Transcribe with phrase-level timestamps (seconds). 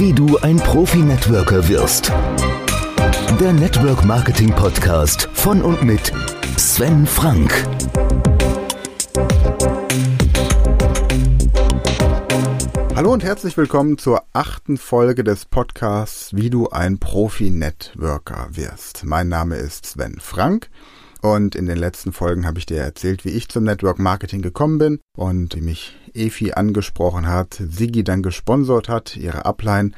[0.00, 2.10] Wie du ein Profi-Networker wirst.
[3.38, 6.10] Der Network Marketing Podcast von und mit
[6.56, 7.52] Sven Frank.
[12.96, 19.04] Hallo und herzlich willkommen zur achten Folge des Podcasts Wie du ein Profi-Networker wirst.
[19.04, 20.70] Mein Name ist Sven Frank
[21.22, 24.78] und in den letzten Folgen habe ich dir erzählt, wie ich zum Network Marketing gekommen
[24.78, 29.92] bin und wie mich Efi angesprochen hat, Sigi dann gesponsert hat, ihre Upline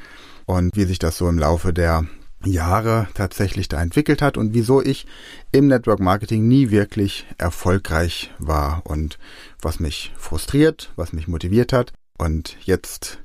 [0.45, 2.05] und wie sich das so im Laufe der
[2.45, 5.05] Jahre tatsächlich da entwickelt hat und wieso ich
[5.51, 9.17] im Network Marketing nie wirklich erfolgreich war und
[9.61, 11.93] was mich frustriert, was mich motiviert hat.
[12.17, 13.19] Und jetzt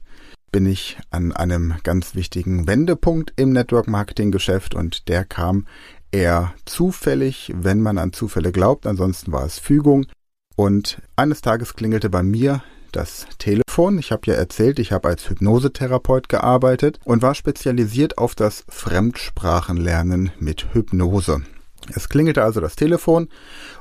[0.50, 5.66] bin ich an einem ganz wichtigen Wendepunkt im Network Marketing Geschäft und der kam
[6.12, 10.06] eher zufällig, wenn man an Zufälle glaubt, ansonsten war es Fügung.
[10.56, 12.62] Und eines Tages klingelte bei mir
[12.92, 13.98] das Telefon.
[13.98, 20.32] Ich habe ja erzählt, ich habe als Hypnosetherapeut gearbeitet und war spezialisiert auf das Fremdsprachenlernen
[20.38, 21.42] mit Hypnose.
[21.94, 23.28] Es klingelte also das Telefon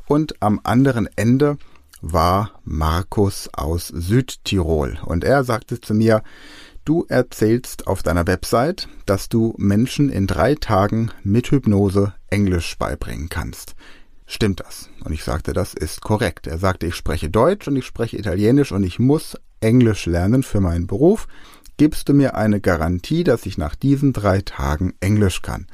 [0.08, 1.58] und am anderen Ende
[2.02, 6.22] war Markus aus Südtirol und er sagte zu mir,
[6.88, 13.28] Du erzählst auf deiner Website, dass du Menschen in drei Tagen mit Hypnose Englisch beibringen
[13.28, 13.76] kannst.
[14.26, 14.90] Stimmt das?
[15.04, 16.48] Und ich sagte, das ist korrekt.
[16.48, 20.62] Er sagte, ich spreche Deutsch und ich spreche Italienisch und ich muss Englisch lernen für
[20.62, 21.28] meinen Beruf.
[21.76, 25.68] Gibst du mir eine Garantie, dass ich nach diesen drei Tagen Englisch kann?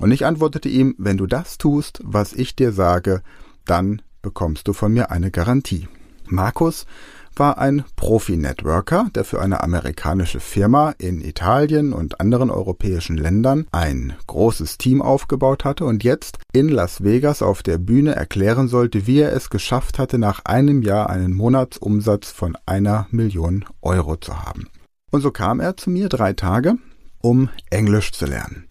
[0.00, 3.22] Und ich antwortete ihm, wenn du das tust, was ich dir sage,
[3.66, 5.86] dann bekommst du von mir eine Garantie.
[6.26, 6.86] Markus
[7.40, 14.12] war ein Profi-Networker, der für eine amerikanische Firma in Italien und anderen europäischen Ländern ein
[14.26, 19.20] großes Team aufgebaut hatte und jetzt in Las Vegas auf der Bühne erklären sollte, wie
[19.20, 24.68] er es geschafft hatte, nach einem Jahr einen Monatsumsatz von einer Million Euro zu haben.
[25.10, 26.74] Und so kam er zu mir drei Tage,
[27.22, 28.66] um Englisch zu lernen.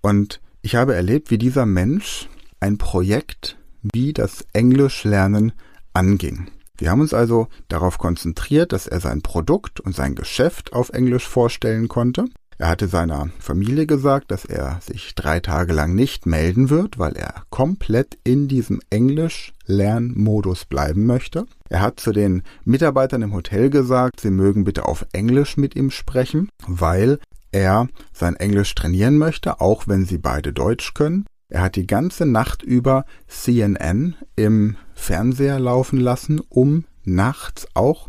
[0.00, 2.28] Und ich habe erlebt, wie dieser Mensch
[2.60, 5.52] ein Projekt wie das Englischlernen
[5.92, 6.48] anging.
[6.78, 11.26] Wir haben uns also darauf konzentriert, dass er sein Produkt und sein Geschäft auf Englisch
[11.26, 12.26] vorstellen konnte.
[12.58, 17.14] Er hatte seiner Familie gesagt, dass er sich drei Tage lang nicht melden wird, weil
[17.14, 21.44] er komplett in diesem Englisch-Lernmodus bleiben möchte.
[21.68, 25.90] Er hat zu den Mitarbeitern im Hotel gesagt, sie mögen bitte auf Englisch mit ihm
[25.90, 27.18] sprechen, weil
[27.52, 31.26] er sein Englisch trainieren möchte, auch wenn sie beide Deutsch können.
[31.48, 38.08] Er hat die ganze Nacht über CNN im Fernseher laufen lassen, um nachts auch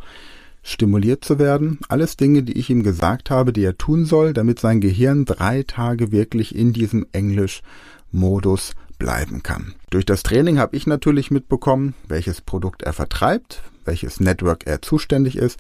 [0.64, 1.80] stimuliert zu werden.
[1.88, 5.64] Alles Dinge, die ich ihm gesagt habe, die er tun soll, damit sein Gehirn drei
[5.64, 9.76] Tage wirklich in diesem Englisch-Modus bleiben kann.
[9.92, 15.38] Durch das Training habe ich natürlich mitbekommen, welches Produkt er vertreibt, welches Network er zuständig
[15.38, 15.60] ist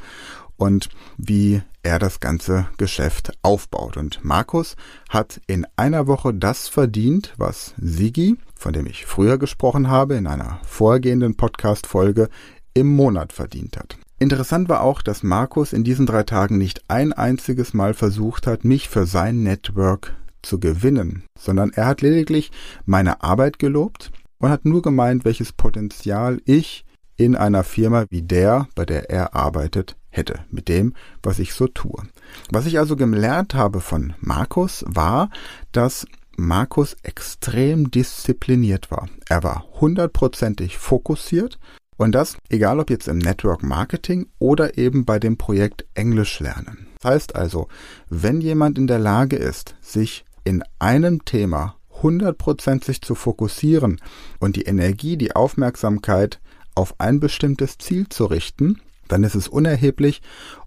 [0.57, 3.97] und wie er das ganze Geschäft aufbaut.
[3.97, 4.75] Und Markus
[5.09, 10.27] hat in einer Woche das verdient, was Sigi, von dem ich früher gesprochen habe, in
[10.27, 12.29] einer vorgehenden Podcast-Folge
[12.73, 13.97] im Monat verdient hat.
[14.19, 18.65] Interessant war auch, dass Markus in diesen drei Tagen nicht ein einziges Mal versucht hat,
[18.65, 22.51] mich für sein Network zu gewinnen, sondern er hat lediglich
[22.85, 26.83] meine Arbeit gelobt und hat nur gemeint, welches Potenzial ich
[27.15, 31.67] in einer Firma wie der, bei der er arbeitet, hätte mit dem, was ich so
[31.67, 32.03] tue.
[32.51, 35.29] Was ich also gelernt habe von Markus war,
[35.71, 36.05] dass
[36.35, 39.07] Markus extrem diszipliniert war.
[39.27, 41.57] Er war hundertprozentig fokussiert
[41.97, 46.87] und das egal ob jetzt im Network Marketing oder eben bei dem Projekt Englisch lernen.
[47.01, 47.67] Das heißt also,
[48.09, 53.99] wenn jemand in der Lage ist, sich in einem Thema hundertprozentig zu fokussieren
[54.39, 56.39] und die Energie, die Aufmerksamkeit
[56.75, 60.21] auf ein bestimmtes Ziel zu richten, dann ist es unerheblich,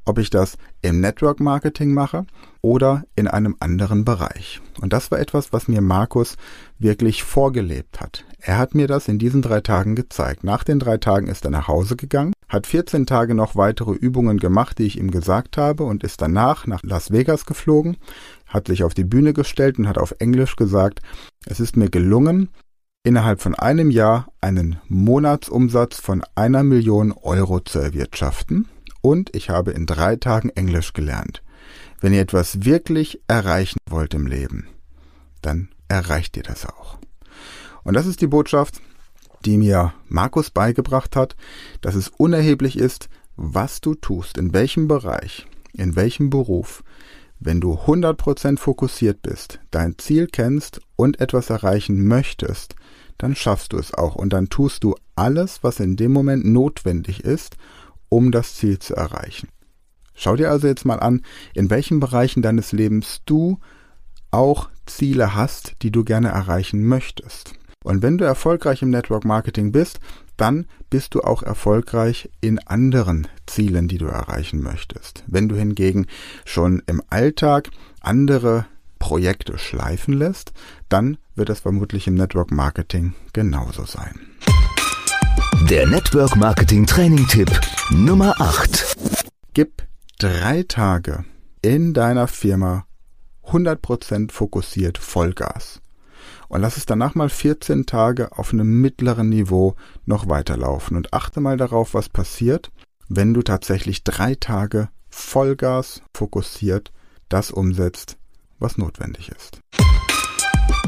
[0.04, 2.26] ob ich das im Network Marketing mache
[2.62, 4.60] oder in einem anderen Bereich.
[4.80, 6.36] Und das war etwas, was mir Markus
[6.78, 8.24] wirklich vorgelebt hat.
[8.40, 10.44] Er hat mir das in diesen drei Tagen gezeigt.
[10.44, 14.38] Nach den drei Tagen ist er nach Hause gegangen, hat 14 Tage noch weitere Übungen
[14.38, 17.98] gemacht, die ich ihm gesagt habe, und ist danach nach Las Vegas geflogen,
[18.46, 21.00] hat sich auf die Bühne gestellt und hat auf Englisch gesagt,
[21.46, 22.48] es ist mir gelungen,
[23.02, 28.68] innerhalb von einem Jahr einen Monatsumsatz von einer Million Euro zu erwirtschaften
[29.00, 31.42] und ich habe in drei Tagen Englisch gelernt.
[32.00, 34.68] Wenn ihr etwas wirklich erreichen wollt im Leben,
[35.42, 36.98] dann erreicht ihr das auch.
[37.84, 38.80] Und das ist die Botschaft,
[39.46, 41.36] die mir Markus beigebracht hat,
[41.80, 46.84] dass es unerheblich ist, was du tust, in welchem Bereich, in welchem Beruf,
[47.38, 52.74] wenn du 100% fokussiert bist, dein Ziel kennst und etwas erreichen möchtest,
[53.20, 57.22] dann schaffst du es auch und dann tust du alles, was in dem Moment notwendig
[57.22, 57.56] ist,
[58.08, 59.48] um das Ziel zu erreichen.
[60.14, 61.22] Schau dir also jetzt mal an,
[61.54, 63.58] in welchen Bereichen deines Lebens du
[64.30, 67.54] auch Ziele hast, die du gerne erreichen möchtest.
[67.84, 70.00] Und wenn du erfolgreich im Network Marketing bist,
[70.36, 75.24] dann bist du auch erfolgreich in anderen Zielen, die du erreichen möchtest.
[75.26, 76.06] Wenn du hingegen
[76.44, 77.70] schon im Alltag
[78.00, 78.66] andere
[78.98, 80.52] Projekte schleifen lässt,
[80.88, 84.20] dann wird es vermutlich im Network Marketing genauso sein.
[85.70, 87.50] Der Network Marketing Training Tipp
[87.88, 88.94] Nummer 8.
[89.54, 89.88] Gib
[90.18, 91.24] drei Tage
[91.62, 92.84] in deiner Firma
[93.46, 95.80] 100% fokussiert Vollgas.
[96.48, 101.40] Und lass es danach mal 14 Tage auf einem mittleren Niveau noch weiterlaufen und achte
[101.40, 102.70] mal darauf, was passiert,
[103.08, 106.92] wenn du tatsächlich drei Tage Vollgas fokussiert
[107.30, 108.18] das umsetzt,
[108.58, 109.59] was notwendig ist.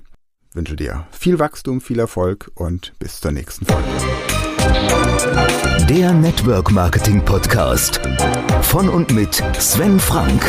[0.53, 3.83] Wünsche dir viel Wachstum, viel Erfolg und bis zur nächsten Folge.
[5.89, 8.01] Der Network Marketing Podcast
[8.61, 10.41] von und mit Sven Frank.